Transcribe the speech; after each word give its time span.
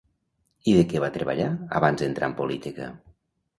I 0.73 0.73
de 0.77 0.85
què 0.93 1.01
va 1.03 1.09
treballar 1.17 1.51
abans 1.81 2.03
d'entrar 2.05 2.33
en 2.33 2.37
política? 2.43 2.91